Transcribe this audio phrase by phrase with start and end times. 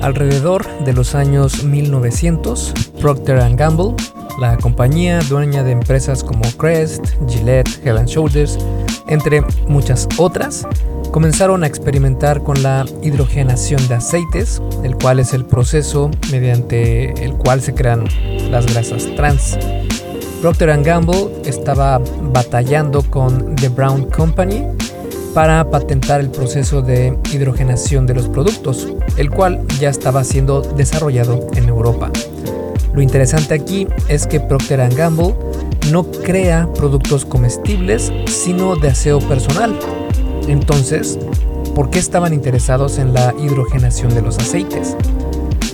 [0.00, 3.94] Alrededor de los años 1900, Procter⁇ Gamble,
[4.40, 8.58] la compañía dueña de empresas como Crest, Gillette, Head Shoulders,
[9.08, 10.66] entre muchas otras,
[11.10, 17.32] comenzaron a experimentar con la hidrogenación de aceites, el cual es el proceso mediante el
[17.32, 18.04] cual se crean
[18.50, 19.58] las grasas trans.
[20.40, 22.00] Procter Gamble estaba
[22.32, 24.64] batallando con The Brown Company
[25.38, 31.46] para patentar el proceso de hidrogenación de los productos, el cual ya estaba siendo desarrollado
[31.54, 32.10] en Europa.
[32.92, 35.36] Lo interesante aquí es que Procter Gamble
[35.92, 39.78] no crea productos comestibles, sino de aseo personal.
[40.48, 41.20] Entonces,
[41.72, 44.96] ¿por qué estaban interesados en la hidrogenación de los aceites?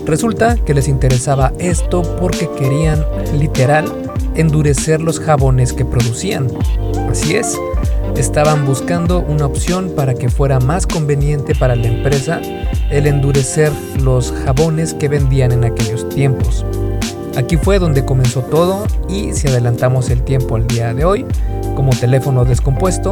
[0.05, 3.02] Resulta que les interesaba esto porque querían,
[3.38, 3.86] literal,
[4.34, 6.48] endurecer los jabones que producían.
[7.11, 7.59] Así es,
[8.16, 12.41] estaban buscando una opción para que fuera más conveniente para la empresa
[12.91, 16.64] el endurecer los jabones que vendían en aquellos tiempos.
[17.36, 21.27] Aquí fue donde comenzó todo y si adelantamos el tiempo al día de hoy,
[21.75, 23.11] como teléfono descompuesto,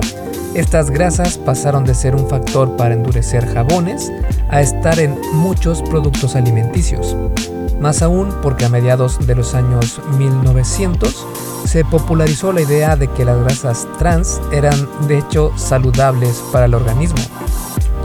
[0.54, 4.12] estas grasas pasaron de ser un factor para endurecer jabones
[4.48, 7.16] a estar en muchos productos alimenticios.
[7.82, 11.26] Más aún porque a mediados de los años 1900
[11.64, 16.74] se popularizó la idea de que las grasas trans eran de hecho saludables para el
[16.74, 17.18] organismo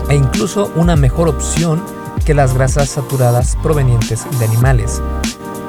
[0.09, 1.83] e incluso una mejor opción
[2.25, 4.99] que las grasas saturadas provenientes de animales.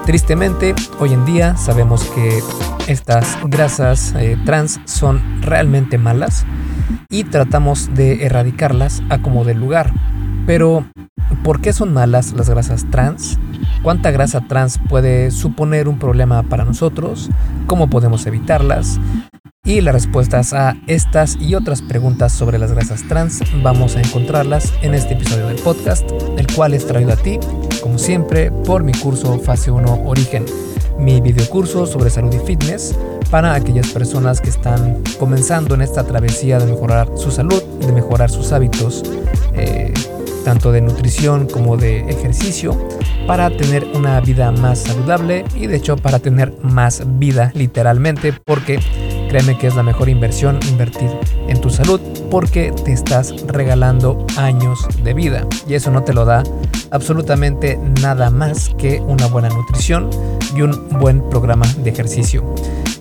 [0.07, 2.43] Tristemente, hoy en día sabemos que
[2.87, 6.47] estas grasas eh, trans son realmente malas
[7.11, 9.93] y tratamos de erradicarlas a como del lugar.
[10.47, 10.87] Pero,
[11.45, 13.39] ¿por qué son malas las grasas trans?
[13.83, 17.31] ¿Cuánta grasa trans puede suponer un problema para nosotros?
[17.67, 18.99] ¿Cómo podemos evitarlas?
[19.65, 24.73] Y las respuestas a estas y otras preguntas sobre las grasas trans vamos a encontrarlas
[24.83, 27.39] en este episodio del podcast, el cual es traído a ti,
[27.83, 30.45] como siempre, por mi curso Fase 1 Origen,
[30.99, 32.99] mi videocurso sobre salud y fitness
[33.31, 38.31] para aquellas personas que están comenzando en esta travesía de mejorar su salud, de mejorar
[38.31, 39.03] sus hábitos,
[39.55, 39.93] eh,
[40.45, 42.89] tanto de nutrición como de ejercicio,
[43.29, 48.81] para tener una vida más saludable y de hecho para tener más vida literalmente, porque
[49.29, 51.11] créeme que es la mejor inversión invertir
[51.47, 52.01] en tu salud
[52.31, 56.43] porque te estás regalando años de vida y eso no te lo da
[56.91, 60.09] absolutamente nada más que una buena nutrición
[60.57, 62.55] y un buen programa de ejercicio.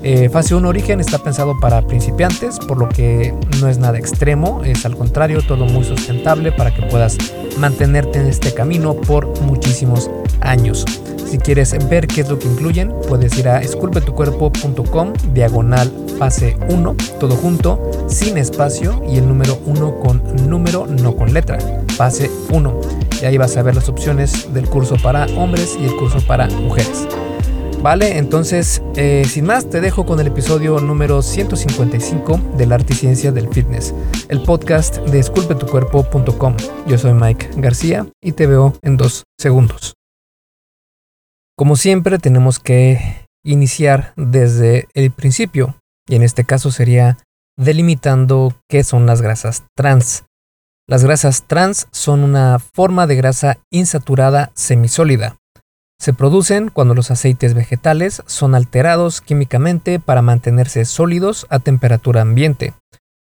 [0.10, 4.62] Eh, fase 1 Origen está pensado para principiantes, por lo que no es nada extremo,
[4.64, 7.18] es al contrario todo muy sustentable para que puedas
[7.58, 10.10] mantenerte en este camino por muchísimos
[10.40, 10.86] años.
[11.30, 16.96] Si quieres ver qué es lo que incluyen, puedes ir a esculpetucuerpo.com diagonal fase 1,
[17.20, 21.58] todo junto, sin espacio y el número 1 con número, no con letra,
[21.98, 22.82] fase 1.
[23.24, 26.48] Y ahí vas a ver las opciones del curso para hombres y el curso para
[26.48, 27.06] mujeres.
[27.82, 32.96] Vale, entonces, eh, sin más, te dejo con el episodio número 155 del Arte y
[32.96, 33.94] Ciencia del Fitness,
[34.30, 36.58] el podcast de esculpetucuerpo.com.
[36.88, 39.94] Yo soy Mike García y te veo en dos segundos.
[41.56, 45.80] Como siempre, tenemos que iniciar desde el principio,
[46.10, 47.20] y en este caso sería
[47.58, 50.26] delimitando qué son las grasas trans.
[50.88, 55.38] Las grasas trans son una forma de grasa insaturada semisólida
[56.00, 62.74] se producen cuando los aceites vegetales son alterados químicamente para mantenerse sólidos a temperatura ambiente,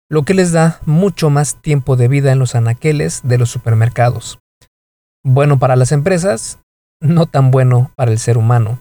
[0.10, 4.40] lo que les da mucho más tiempo de vida en los anaqueles de los supermercados.
[5.24, 6.60] Bueno para las empresas,
[7.02, 8.80] no tan bueno para el ser humano.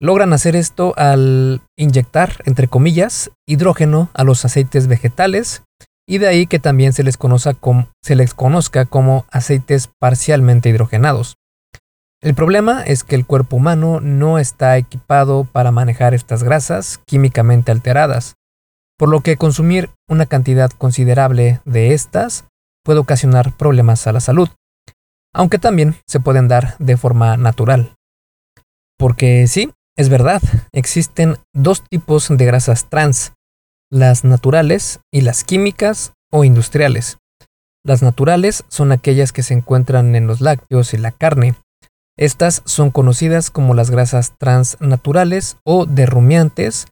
[0.00, 5.62] Logran hacer esto al inyectar, entre comillas, hidrógeno a los aceites vegetales
[6.08, 7.54] y de ahí que también se les, conozca
[8.86, 11.36] como aceites parcialmente hidrogenados.
[12.22, 17.72] El problema es que el cuerpo humano no está equipado para manejar estas grasas químicamente
[17.72, 18.34] alteradas,
[18.98, 22.44] por lo que consumir una cantidad considerable de estas
[22.84, 24.50] puede ocasionar problemas a la salud,
[25.32, 27.94] aunque también se pueden dar de forma natural.
[28.98, 30.42] Porque sí, es verdad,
[30.72, 33.32] existen dos tipos de grasas trans,
[33.90, 37.16] las naturales y las químicas o industriales.
[37.82, 41.54] Las naturales son aquellas que se encuentran en los lácteos y la carne,
[42.20, 46.86] estas son conocidas como las grasas transnaturales o derrumiantes,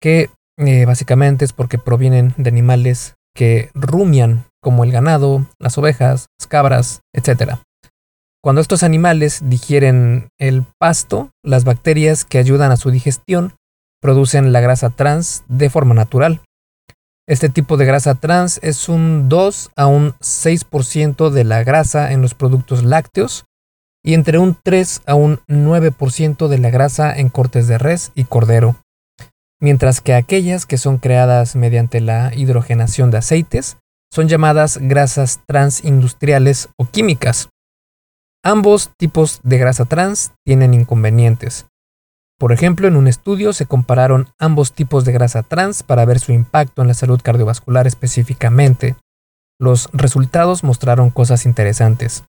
[0.00, 6.28] que eh, básicamente es porque provienen de animales que rumian, como el ganado, las ovejas,
[6.38, 7.56] las cabras, etc.
[8.40, 13.54] Cuando estos animales digieren el pasto, las bacterias que ayudan a su digestión
[14.00, 16.42] producen la grasa trans de forma natural.
[17.28, 22.22] Este tipo de grasa trans es un 2 a un 6% de la grasa en
[22.22, 23.46] los productos lácteos
[24.04, 28.24] y entre un 3 a un 9% de la grasa en cortes de res y
[28.24, 28.76] cordero,
[29.60, 33.76] mientras que aquellas que son creadas mediante la hidrogenación de aceites
[34.12, 37.48] son llamadas grasas transindustriales o químicas.
[38.42, 41.66] Ambos tipos de grasa trans tienen inconvenientes.
[42.38, 46.32] Por ejemplo, en un estudio se compararon ambos tipos de grasa trans para ver su
[46.32, 48.96] impacto en la salud cardiovascular específicamente.
[49.58, 52.24] Los resultados mostraron cosas interesantes.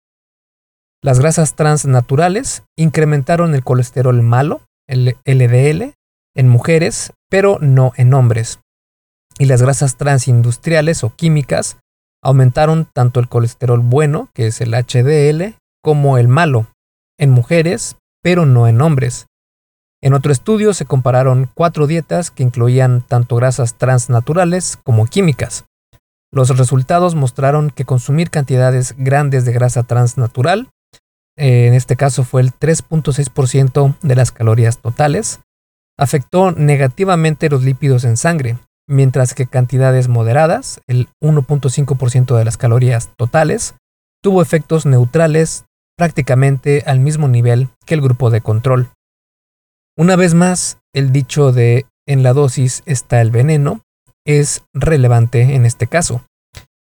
[1.02, 5.94] Las grasas trans naturales incrementaron el colesterol malo, el LDL,
[6.34, 8.60] en mujeres, pero no en hombres.
[9.38, 11.78] Y las grasas transindustriales o químicas
[12.22, 16.66] aumentaron tanto el colesterol bueno, que es el HDL, como el malo,
[17.18, 19.26] en mujeres, pero no en hombres.
[20.02, 25.64] En otro estudio se compararon cuatro dietas que incluían tanto grasas transnaturales como químicas.
[26.30, 30.68] Los resultados mostraron que consumir cantidades grandes de grasa transnatural,
[31.40, 35.40] eh, en este caso fue el 3.6% de las calorías totales,
[35.98, 43.08] afectó negativamente los lípidos en sangre, mientras que cantidades moderadas, el 1.5% de las calorías
[43.16, 43.74] totales,
[44.22, 45.64] tuvo efectos neutrales
[45.96, 48.90] prácticamente al mismo nivel que el grupo de control.
[49.96, 53.80] Una vez más, el dicho de en la dosis está el veneno
[54.26, 56.22] es relevante en este caso.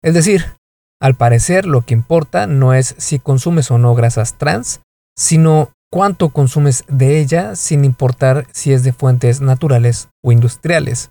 [0.03, 0.45] Es decir,
[1.01, 4.81] al parecer lo que importa no es si consumes o no grasas trans,
[5.17, 11.09] sino cuánto consumes de ella sin importar si es de fuentes naturales o industriales.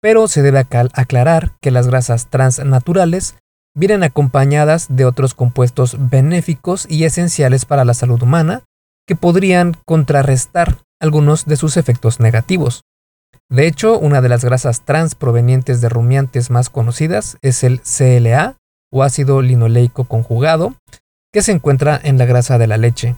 [0.00, 3.34] Pero se debe aclarar que las grasas trans naturales
[3.74, 8.62] vienen acompañadas de otros compuestos benéficos y esenciales para la salud humana
[9.06, 12.82] que podrían contrarrestar algunos de sus efectos negativos.
[13.50, 18.57] De hecho, una de las grasas trans provenientes de rumiantes más conocidas es el CLA
[18.92, 20.74] o ácido linoleico conjugado,
[21.32, 23.16] que se encuentra en la grasa de la leche.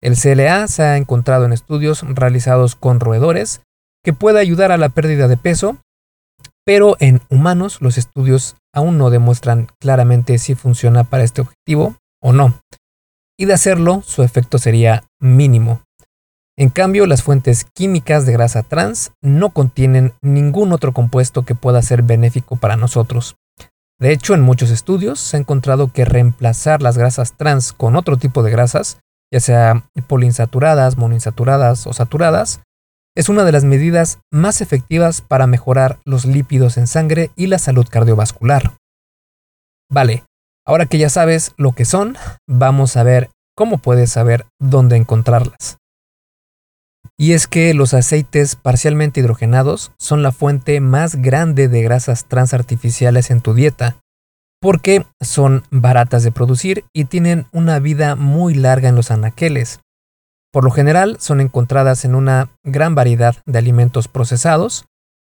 [0.00, 3.62] El CLA se ha encontrado en estudios realizados con roedores
[4.04, 5.78] que puede ayudar a la pérdida de peso,
[6.64, 12.32] pero en humanos los estudios aún no demuestran claramente si funciona para este objetivo o
[12.32, 12.60] no.
[13.38, 15.82] Y de hacerlo, su efecto sería mínimo.
[16.56, 21.80] En cambio, las fuentes químicas de grasa trans no contienen ningún otro compuesto que pueda
[21.82, 23.36] ser benéfico para nosotros.
[24.00, 28.16] De hecho, en muchos estudios se ha encontrado que reemplazar las grasas trans con otro
[28.16, 28.98] tipo de grasas,
[29.32, 32.60] ya sea poliinsaturadas, monoinsaturadas o saturadas,
[33.16, 37.58] es una de las medidas más efectivas para mejorar los lípidos en sangre y la
[37.58, 38.76] salud cardiovascular.
[39.90, 40.22] Vale,
[40.64, 42.16] ahora que ya sabes lo que son,
[42.46, 45.77] vamos a ver cómo puedes saber dónde encontrarlas.
[47.20, 52.54] Y es que los aceites parcialmente hidrogenados son la fuente más grande de grasas trans
[52.54, 53.96] artificiales en tu dieta,
[54.60, 59.80] porque son baratas de producir y tienen una vida muy larga en los anaqueles.
[60.52, 64.86] Por lo general son encontradas en una gran variedad de alimentos procesados,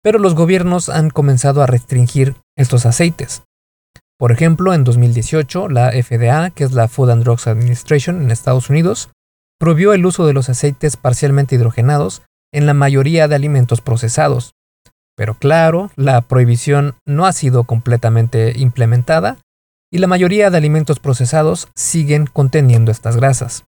[0.01, 3.43] pero los gobiernos han comenzado a restringir estos aceites.
[4.17, 8.69] Por ejemplo, en 2018, la FDA, que es la Food and Drugs Administration en Estados
[8.69, 9.09] Unidos,
[9.59, 12.21] prohibió el uso de los aceites parcialmente hidrogenados
[12.53, 14.53] en la mayoría de alimentos procesados.
[15.15, 19.37] Pero claro, la prohibición no ha sido completamente implementada
[19.91, 23.65] y la mayoría de alimentos procesados siguen conteniendo estas grasas.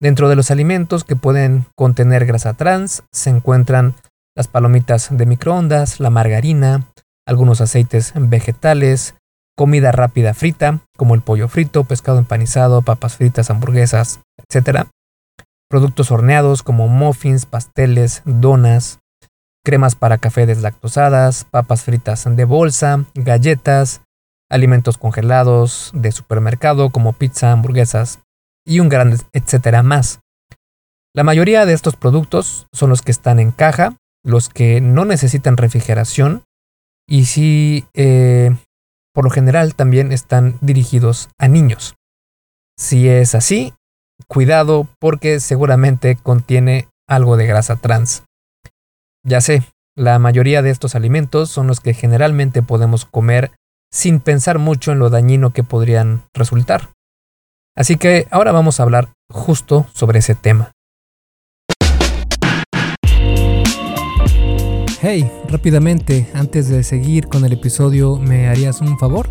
[0.00, 3.94] Dentro de los alimentos que pueden contener grasa trans se encuentran
[4.34, 6.86] las palomitas de microondas, la margarina,
[7.26, 9.14] algunos aceites vegetales,
[9.56, 14.88] comida rápida frita, como el pollo frito, pescado empanizado, papas fritas, hamburguesas, etc
[15.70, 18.98] productos horneados como muffins, pasteles, donas,
[19.64, 24.02] cremas para café deslactosadas, papas fritas de bolsa, galletas,
[24.50, 28.18] alimentos congelados de supermercado como pizza, hamburguesas
[28.66, 30.18] y un gran etcétera más.
[31.14, 35.56] La mayoría de estos productos son los que están en caja, los que no necesitan
[35.56, 36.42] refrigeración
[37.08, 38.56] y si eh,
[39.14, 41.94] por lo general también están dirigidos a niños.
[42.76, 43.72] Si es así,
[44.28, 48.22] cuidado porque seguramente contiene algo de grasa trans.
[49.24, 49.62] Ya sé,
[49.96, 53.50] la mayoría de estos alimentos son los que generalmente podemos comer
[53.92, 56.90] sin pensar mucho en lo dañino que podrían resultar.
[57.76, 60.72] Así que ahora vamos a hablar justo sobre ese tema.
[65.02, 69.30] Hey, rápidamente, antes de seguir con el episodio, ¿me harías un favor?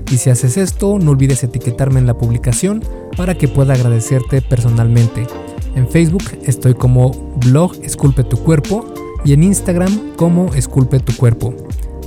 [0.11, 2.83] Y si haces esto, no olvides etiquetarme en la publicación
[3.15, 5.25] para que pueda agradecerte personalmente.
[5.73, 11.55] En Facebook estoy como blog Esculpe tu cuerpo y en Instagram como Esculpe tu cuerpo.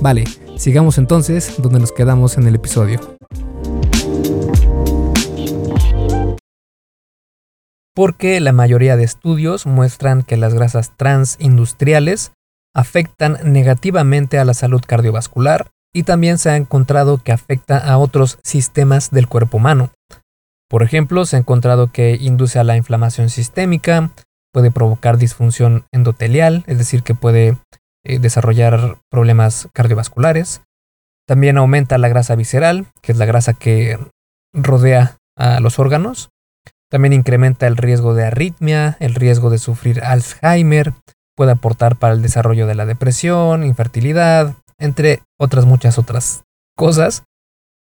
[0.01, 2.99] Vale, sigamos entonces donde nos quedamos en el episodio.
[7.95, 12.33] Porque la mayoría de estudios muestran que las grasas trans industriales
[12.75, 18.37] afectan negativamente a la salud cardiovascular y también se ha encontrado que afecta a otros
[18.43, 19.91] sistemas del cuerpo humano.
[20.69, 24.11] Por ejemplo, se ha encontrado que induce a la inflamación sistémica,
[24.51, 27.57] puede provocar disfunción endotelial, es decir, que puede
[28.03, 30.61] eh, desarrollar problemas cardiovasculares.
[31.25, 33.97] También aumenta la grasa visceral, que es la grasa que
[34.53, 36.27] rodea a los órganos.
[36.91, 40.93] También incrementa el riesgo de arritmia, el riesgo de sufrir Alzheimer,
[41.37, 46.43] puede aportar para el desarrollo de la depresión, infertilidad, entre otras muchas otras
[46.75, 47.23] cosas,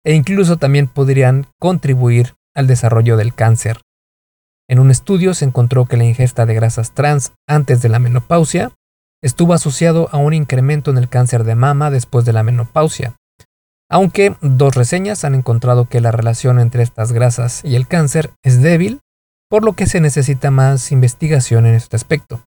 [0.05, 3.81] e incluso también podrían contribuir al desarrollo del cáncer.
[4.69, 8.71] En un estudio se encontró que la ingesta de grasas trans antes de la menopausia
[9.21, 13.15] estuvo asociado a un incremento en el cáncer de mama después de la menopausia,
[13.89, 18.61] aunque dos reseñas han encontrado que la relación entre estas grasas y el cáncer es
[18.61, 18.99] débil,
[19.49, 22.43] por lo que se necesita más investigación en este aspecto.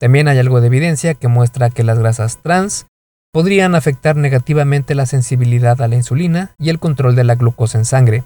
[0.00, 2.86] También hay algo de evidencia que muestra que las grasas trans
[3.32, 7.84] podrían afectar negativamente la sensibilidad a la insulina y el control de la glucosa en
[7.84, 8.24] sangre.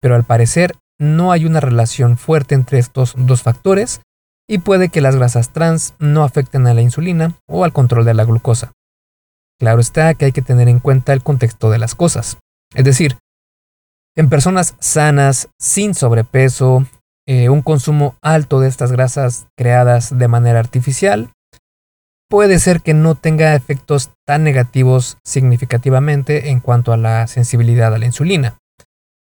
[0.00, 4.00] Pero al parecer no hay una relación fuerte entre estos dos factores
[4.48, 8.14] y puede que las grasas trans no afecten a la insulina o al control de
[8.14, 8.72] la glucosa.
[9.58, 12.38] Claro está que hay que tener en cuenta el contexto de las cosas.
[12.74, 13.16] Es decir,
[14.16, 16.86] en personas sanas, sin sobrepeso,
[17.26, 21.30] eh, un consumo alto de estas grasas creadas de manera artificial
[22.32, 27.98] puede ser que no tenga efectos tan negativos significativamente en cuanto a la sensibilidad a
[27.98, 28.56] la insulina.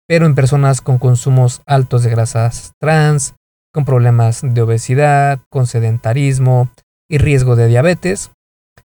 [0.09, 3.33] Pero en personas con consumos altos de grasas trans,
[3.73, 6.69] con problemas de obesidad, con sedentarismo
[7.09, 8.31] y riesgo de diabetes,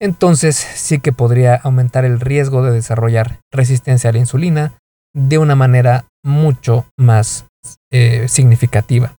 [0.00, 4.74] entonces sí que podría aumentar el riesgo de desarrollar resistencia a la insulina
[5.14, 7.46] de una manera mucho más
[7.92, 9.14] eh, significativa.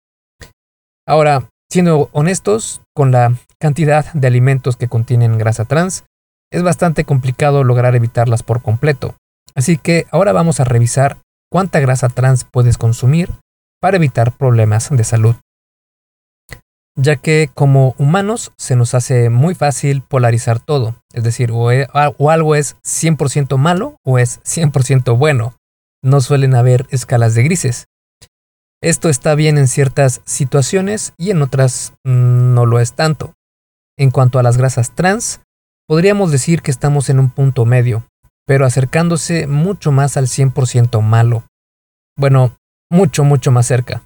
[1.08, 6.04] Ahora, siendo honestos, con la cantidad de alimentos que contienen grasa trans,
[6.52, 9.16] es bastante complicado lograr evitarlas por completo.
[9.56, 11.18] Así que ahora vamos a revisar
[11.50, 13.30] cuánta grasa trans puedes consumir
[13.80, 15.36] para evitar problemas de salud.
[16.98, 21.88] Ya que como humanos se nos hace muy fácil polarizar todo, es decir, o, e,
[21.94, 25.56] algo es 100% malo o es 100% bueno.
[26.04, 27.86] No suelen haber escalas de grises.
[28.84, 33.34] Esto está bien en ciertas situaciones y en otras mm, no lo es tanto.
[33.96, 35.42] En cuanto a las grasas trans,
[35.88, 38.08] podríamos decir que estamos en un punto medio,
[38.48, 41.44] pero acercándose mucho más al 100% malo.
[42.18, 42.58] Bueno,
[42.90, 44.04] mucho, mucho más cerca.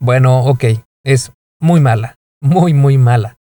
[0.00, 0.64] Bueno, ok,
[1.04, 3.36] es muy mala, muy, muy mala.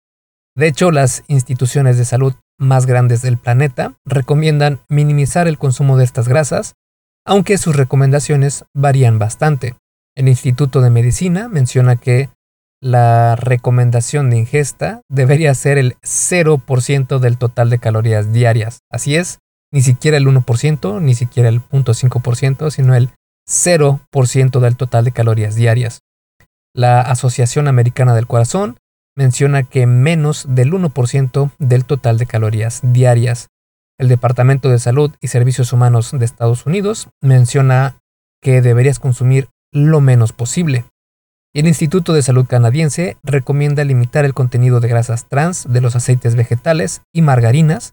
[0.56, 6.04] De hecho, las instituciones de salud más grandes del planeta recomiendan minimizar el consumo de
[6.04, 6.74] estas grasas,
[7.26, 9.76] aunque sus recomendaciones varían bastante.
[10.14, 12.28] El Instituto de Medicina menciona que
[12.82, 18.80] la recomendación de ingesta debería ser el 0% del total de calorías diarias.
[18.90, 19.38] Así es,
[19.72, 23.10] ni siquiera el 1%, ni siquiera el 0.5%, sino el
[23.48, 26.00] 0% del total de calorías diarias.
[26.74, 28.76] La Asociación Americana del Corazón
[29.16, 33.48] menciona que menos del 1% del total de calorías diarias.
[33.98, 37.98] El Departamento de Salud y Servicios Humanos de Estados Unidos menciona
[38.42, 40.84] que deberías consumir lo menos posible.
[41.54, 46.34] El Instituto de Salud canadiense recomienda limitar el contenido de grasas trans de los aceites
[46.34, 47.92] vegetales y margarinas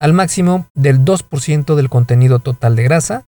[0.00, 3.24] al máximo del 2% del contenido total de grasa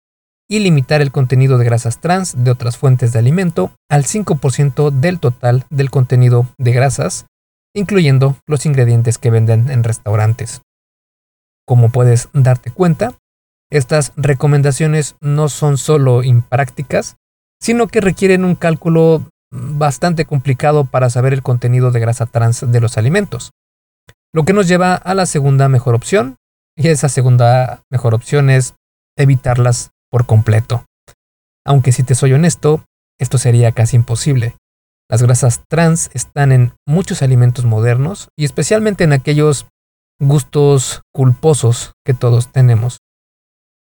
[0.49, 5.21] y limitar el contenido de grasas trans de otras fuentes de alimento al 5% del
[5.21, 7.27] total del contenido de grasas,
[7.75, 10.63] incluyendo los ingredientes que venden en restaurantes.
[11.67, 13.15] Como puedes darte cuenta,
[13.71, 17.17] estas recomendaciones no son solo imprácticas,
[17.61, 22.81] sino que requieren un cálculo bastante complicado para saber el contenido de grasa trans de
[22.81, 23.51] los alimentos.
[24.33, 26.37] Lo que nos lleva a la segunda mejor opción,
[26.77, 28.75] y esa segunda mejor opción es
[29.19, 30.85] evitarlas por completo.
[31.67, 32.85] Aunque si te soy honesto,
[33.19, 34.57] esto sería casi imposible.
[35.11, 39.67] Las grasas trans están en muchos alimentos modernos y especialmente en aquellos
[40.21, 42.99] gustos culposos que todos tenemos.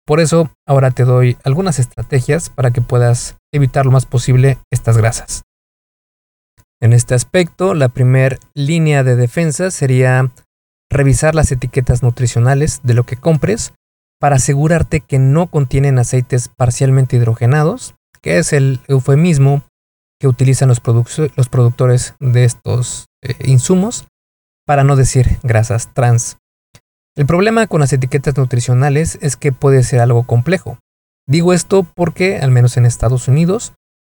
[0.04, 4.96] Por eso ahora te doy algunas estrategias para que puedas evitar lo más posible estas
[4.96, 5.42] grasas.
[6.80, 10.32] En este aspecto, la primera línea de defensa sería
[10.90, 13.72] revisar las etiquetas nutricionales de lo que compres
[14.18, 19.62] para asegurarte que no contienen aceites parcialmente hidrogenados, que es el eufemismo
[20.20, 24.06] que utilizan los, productores de estos eh, insumos,
[24.66, 26.36] para no decir grasas trans.
[27.16, 30.78] El problema con las etiquetas nutricionales es que puede ser algo complejo.
[31.30, 33.72] Digo esto porque, al menos en Estados Unidos,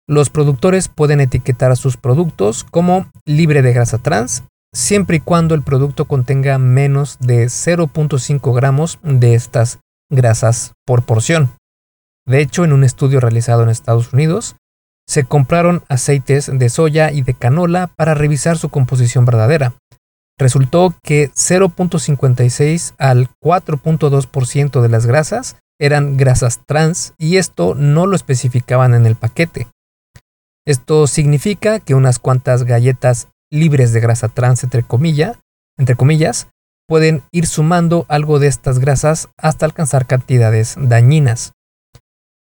[0.09, 5.57] los productores pueden etiquetar a sus productos como libre de grasa trans, siempre y cuando
[5.57, 11.51] el producto contenga menos de 0.5 gramos de estas grasas por porción.
[12.29, 14.55] De hecho, en un estudio realizado en Estados Unidos,
[15.09, 19.75] se compraron aceites de soya y de canola para revisar su composición verdadera.
[20.39, 28.15] Resultó que 0.56 al 4.2% de las grasas eran grasas trans y esto no lo
[28.15, 29.67] especificaban en el paquete.
[30.67, 34.85] Esto significa que unas cuantas galletas libres de grasa trans entre,
[35.79, 36.49] entre comillas
[36.87, 41.53] pueden ir sumando algo de estas grasas hasta alcanzar cantidades dañinas.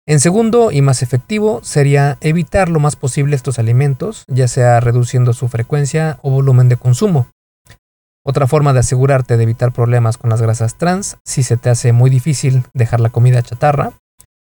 [0.06, 5.32] En segundo y más efectivo sería evitar lo más posible estos alimentos, ya sea reduciendo
[5.32, 7.28] su frecuencia o volumen de consumo.
[8.24, 11.92] Otra forma de asegurarte de evitar problemas con las grasas trans, si se te hace
[11.92, 13.92] muy difícil dejar la comida chatarra,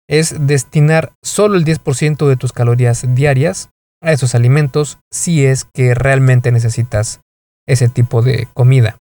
[0.08, 3.70] es destinar solo el 10% de tus calorías diarias
[4.02, 7.20] a esos alimentos si es que realmente necesitas
[7.66, 8.96] ese tipo de comida.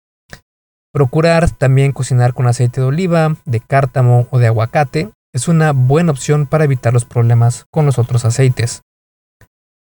[0.93, 6.11] Procurar también cocinar con aceite de oliva, de cártamo o de aguacate es una buena
[6.11, 8.81] opción para evitar los problemas con los otros aceites.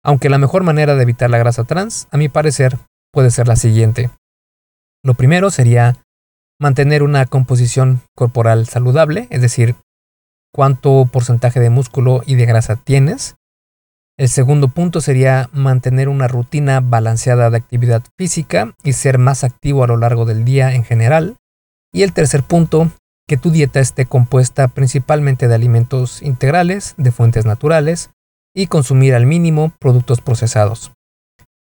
[0.04, 2.78] Aunque la mejor manera de evitar la grasa trans, a mi parecer,
[3.12, 4.10] puede ser la siguiente.
[5.02, 5.96] Lo primero sería
[6.60, 9.76] mantener una composición corporal saludable, es decir,
[10.52, 13.36] cuánto porcentaje de músculo y de grasa tienes.
[14.18, 19.82] El segundo punto sería mantener una rutina balanceada de actividad física y ser más activo
[19.82, 21.36] a lo largo del día en general.
[21.92, 22.90] Y el tercer punto
[23.26, 28.10] que tu dieta esté compuesta principalmente de alimentos integrales, de fuentes naturales,
[28.54, 30.92] y consumir al mínimo productos procesados.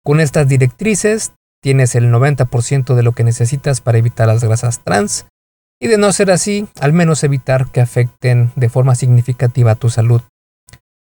[0.04, 1.34] Con estas directrices
[1.66, 5.26] tienes el 90% de lo que necesitas para evitar las grasas trans,
[5.82, 10.22] y de no ser así, al menos evitar que afecten de forma significativa tu salud.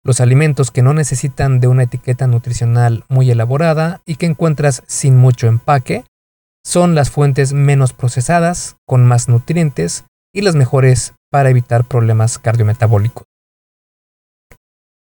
[0.06, 5.18] Los alimentos que no necesitan de una etiqueta nutricional muy elaborada y que encuentras sin
[5.18, 6.04] mucho empaque
[6.64, 13.26] son las fuentes menos procesadas, con más nutrientes y las mejores para evitar problemas cardiometabólicos.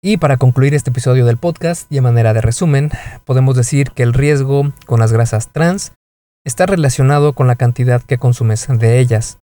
[0.06, 2.92] Y para concluir este episodio del podcast y a manera de resumen,
[3.24, 5.94] podemos decir que el riesgo con las grasas trans
[6.46, 9.38] está relacionado con la cantidad que consumes de ellas.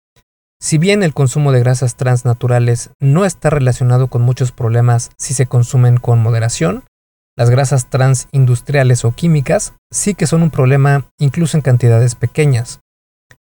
[0.60, 5.32] Si bien el consumo de grasas trans naturales no está relacionado con muchos problemas si
[5.32, 6.84] se consumen con moderación,
[7.38, 12.80] las grasas trans industriales o químicas sí que son un problema incluso en cantidades pequeñas.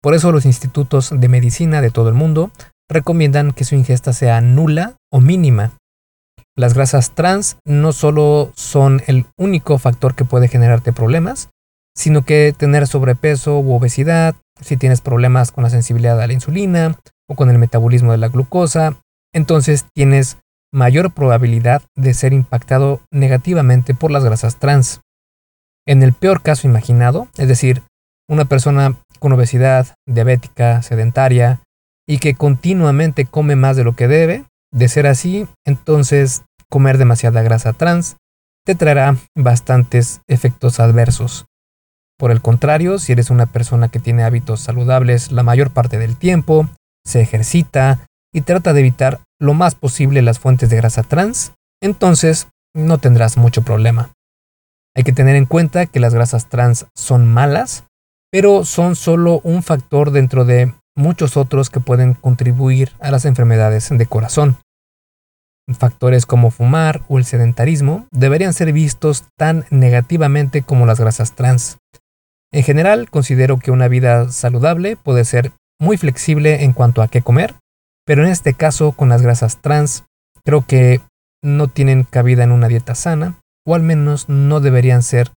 [0.02, 2.52] Por eso los institutos de medicina de todo el mundo
[2.90, 5.72] recomiendan que su ingesta sea nula o mínima.
[6.58, 11.50] Las grasas trans no solo son el único factor que puede generarte problemas,
[11.96, 17.00] sino que tener sobrepeso u obesidad, si tienes problemas con la sensibilidad a la insulina
[17.30, 18.98] o con el metabolismo de la glucosa,
[19.34, 20.38] entonces tienes
[20.74, 25.02] mayor probabilidad de ser impactado negativamente por las grasas trans.
[25.86, 27.84] En el peor caso imaginado, es decir,
[28.28, 31.62] una persona con obesidad, diabética, sedentaria
[32.08, 37.42] y que continuamente come más de lo que debe, de ser así, entonces comer demasiada
[37.42, 38.18] grasa trans
[38.66, 41.46] te traerá bastantes efectos adversos.
[42.18, 46.18] Por el contrario, si eres una persona que tiene hábitos saludables la mayor parte del
[46.18, 46.68] tiempo,
[47.06, 52.48] se ejercita y trata de evitar lo más posible las fuentes de grasa trans, entonces
[52.76, 54.12] no tendrás mucho problema.
[54.96, 57.84] Hay que tener en cuenta que las grasas trans son malas
[58.32, 63.90] pero son solo un factor dentro de muchos otros que pueden contribuir a las enfermedades
[63.90, 64.58] de corazón.
[65.78, 71.78] Factores como fumar o el sedentarismo deberían ser vistos tan negativamente como las grasas trans.
[72.54, 77.22] En general, considero que una vida saludable puede ser muy flexible en cuanto a qué
[77.22, 77.56] comer,
[78.06, 80.06] pero en este caso con las grasas trans
[80.44, 81.02] creo que
[81.44, 85.32] no tienen cabida en una dieta sana, o al menos no deberían ser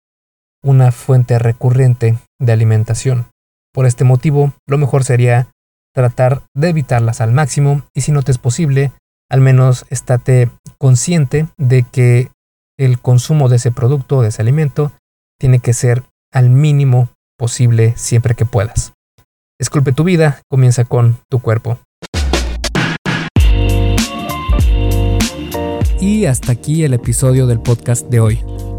[0.63, 3.27] una fuente recurrente de alimentación.
[3.73, 5.49] Por este motivo, lo mejor sería
[5.93, 8.91] tratar de evitarlas al máximo y si no te es posible,
[9.29, 12.31] al menos estate consciente de que
[12.79, 14.91] el consumo de ese producto, de ese alimento,
[15.39, 16.03] tiene que ser
[16.33, 18.93] al mínimo posible siempre que puedas.
[19.59, 21.79] Esculpe tu vida, comienza con tu cuerpo.
[25.99, 28.68] Y hasta aquí el episodio del podcast de hoy.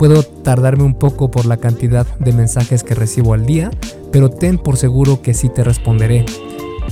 [0.00, 3.70] Puedo tardarme un poco por la cantidad de mensajes que recibo al día,
[4.10, 6.24] pero ten por seguro que sí te responderé.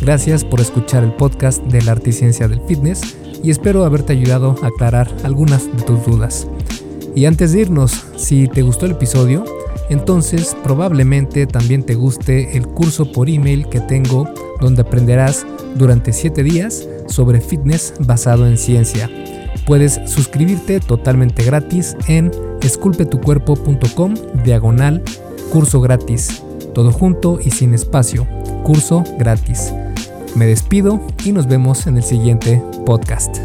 [0.02, 4.66] Gracias por escuchar el podcast de la Articiencia del Fitness y espero haberte ayudado a
[4.66, 6.48] aclarar algunas de tus dudas.
[7.14, 9.42] Y antes de irnos, si te gustó el episodio,
[9.88, 14.28] entonces probablemente también te guste el curso por email que tengo
[14.60, 19.08] donde aprenderás durante 7 días sobre fitness basado en ciencia.
[19.64, 22.30] Puedes suscribirte totalmente gratis en
[22.62, 25.02] esculpetucuerpo.com diagonal
[25.50, 26.42] curso gratis.
[26.74, 28.26] Todo junto y sin espacio.
[28.62, 29.72] Curso gratis.
[30.34, 33.38] Me despido y nos vemos en el siguiente podcast.